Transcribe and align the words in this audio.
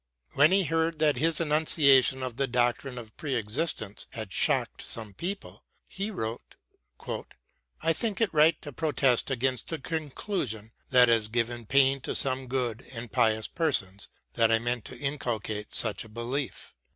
When 0.33 0.51
he 0.51 0.63
heard 0.63 0.97
that 0.97 1.17
his 1.17 1.39
enunciation 1.39 2.23
of 2.23 2.35
the 2.37 2.47
doc 2.47 2.79
trine 2.79 2.97
of 2.97 3.15
pre 3.17 3.35
existence 3.35 4.07
had 4.13 4.33
shocked 4.33 4.81
some 4.81 5.13
people, 5.13 5.63
he 5.87 6.09
wrote," 6.09 6.55
I 7.83 7.93
think 7.93 8.19
it 8.19 8.33
right 8.33 8.59
to 8.63 8.73
protest 8.73 9.29
against 9.29 9.71
a 9.71 9.77
conclusion 9.77 10.71
which 10.89 11.07
has 11.07 11.27
given 11.27 11.67
pain 11.67 12.01
to 12.01 12.15
some 12.15 12.47
good 12.47 12.83
and 12.91 13.11
pious 13.11 13.47
persons 13.47 14.09
that 14.33 14.51
I 14.51 14.57
meant 14.57 14.85
to 14.85 14.97
inculcate 14.97 15.75
such 15.75 16.03
a 16.03 16.09
belief. 16.09 16.73